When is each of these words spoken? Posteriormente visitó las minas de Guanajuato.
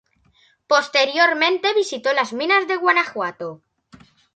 Posteriormente 0.65 1.75
visitó 1.75 2.11
las 2.13 2.33
minas 2.33 2.67
de 2.67 2.75
Guanajuato. 2.75 3.61